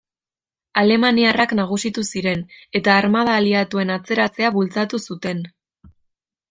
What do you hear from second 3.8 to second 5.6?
atzeratzea bultzatu zuten.